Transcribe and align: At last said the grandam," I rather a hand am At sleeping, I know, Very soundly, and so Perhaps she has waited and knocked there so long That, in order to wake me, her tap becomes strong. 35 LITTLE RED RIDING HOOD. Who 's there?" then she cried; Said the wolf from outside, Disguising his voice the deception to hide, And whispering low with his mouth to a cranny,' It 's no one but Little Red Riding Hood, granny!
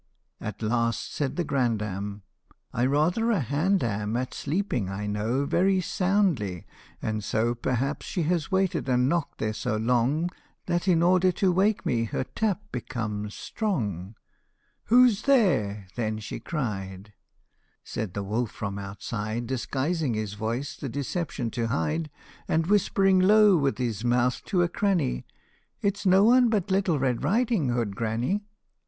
At 0.39 0.63
last 0.63 1.13
said 1.13 1.35
the 1.35 1.43
grandam," 1.45 2.23
I 2.73 2.87
rather 2.87 3.29
a 3.29 3.39
hand 3.39 3.83
am 3.83 4.17
At 4.17 4.33
sleeping, 4.33 4.89
I 4.89 5.05
know, 5.05 5.45
Very 5.45 5.79
soundly, 5.79 6.65
and 7.03 7.23
so 7.23 7.53
Perhaps 7.53 8.07
she 8.07 8.23
has 8.23 8.51
waited 8.51 8.89
and 8.89 9.07
knocked 9.07 9.37
there 9.37 9.53
so 9.53 9.77
long 9.77 10.31
That, 10.65 10.87
in 10.87 11.03
order 11.03 11.31
to 11.33 11.51
wake 11.51 11.85
me, 11.85 12.05
her 12.05 12.23
tap 12.23 12.63
becomes 12.71 13.35
strong. 13.35 14.15
35 14.87 14.91
LITTLE 14.91 14.97
RED 14.97 14.97
RIDING 14.97 15.03
HOOD. 15.03 15.05
Who 15.05 15.09
's 15.11 15.21
there?" 15.21 15.87
then 15.95 16.17
she 16.17 16.39
cried; 16.39 17.13
Said 17.83 18.13
the 18.15 18.23
wolf 18.23 18.49
from 18.49 18.79
outside, 18.79 19.45
Disguising 19.45 20.15
his 20.15 20.33
voice 20.33 20.75
the 20.75 20.89
deception 20.89 21.51
to 21.51 21.67
hide, 21.67 22.09
And 22.47 22.65
whispering 22.65 23.19
low 23.19 23.55
with 23.55 23.77
his 23.77 24.03
mouth 24.03 24.43
to 24.45 24.63
a 24.63 24.67
cranny,' 24.67 25.27
It 25.83 25.95
's 25.97 26.05
no 26.07 26.23
one 26.23 26.49
but 26.49 26.71
Little 26.71 26.97
Red 26.97 27.23
Riding 27.23 27.69
Hood, 27.69 27.95
granny! 27.95 28.47